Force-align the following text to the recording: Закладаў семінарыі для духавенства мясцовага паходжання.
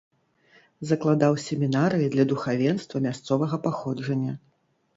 Закладаў 0.91 1.33
семінарыі 1.47 2.07
для 2.15 2.27
духавенства 2.33 3.05
мясцовага 3.07 3.63
паходжання. 3.69 4.33